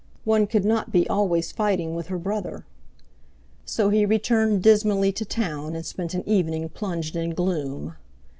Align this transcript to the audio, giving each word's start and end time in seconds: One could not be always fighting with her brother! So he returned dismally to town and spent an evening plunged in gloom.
One 0.25 0.47
could 0.47 0.65
not 0.65 0.91
be 0.91 1.07
always 1.07 1.51
fighting 1.51 1.93
with 1.93 2.07
her 2.07 2.17
brother! 2.17 2.65
So 3.65 3.89
he 3.91 4.03
returned 4.03 4.63
dismally 4.63 5.11
to 5.11 5.25
town 5.25 5.75
and 5.75 5.85
spent 5.85 6.15
an 6.15 6.27
evening 6.27 6.69
plunged 6.69 7.15
in 7.15 7.35
gloom. 7.35 7.95